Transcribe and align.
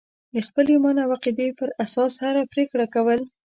د 0.33 0.35
خپل 0.47 0.65
ایمان 0.73 0.95
او 1.03 1.09
عقیدې 1.15 1.47
پر 1.59 1.69
اساس 1.83 2.13
هره 2.23 2.43
پرېکړه 2.53 2.85
کول. 2.93 3.19